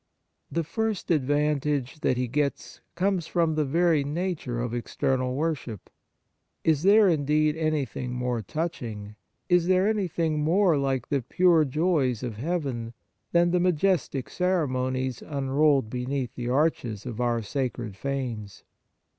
The 0.51 0.63
first 0.63 1.11
advantage 1.11 1.99
that 1.99 2.17
he 2.17 2.27
gets 2.27 2.81
comes 2.95 3.27
from 3.27 3.53
the 3.53 3.63
very 3.63 4.03
nature 4.03 4.59
of 4.59 4.73
external 4.73 5.35
worship. 5.35 5.91
Is 6.63 6.81
there, 6.81 7.07
indeed, 7.07 7.55
anything 7.55 8.11
more 8.11 8.41
touching, 8.41 9.13
is 9.47 9.67
there 9.67 9.87
anything 9.87 10.39
more 10.43 10.75
like 10.75 11.09
the 11.09 11.21
pure 11.21 11.65
joys 11.65 12.23
of 12.23 12.37
heaven, 12.37 12.95
than 13.31 13.51
the 13.51 13.59
majestic 13.59 14.27
ceremonies 14.31 15.21
unrolled 15.21 15.87
beneath 15.91 16.33
the 16.33 16.49
arches 16.49 17.05
of 17.05 17.21
our 17.21 17.43
sacred 17.43 17.95
fanes 17.95 18.63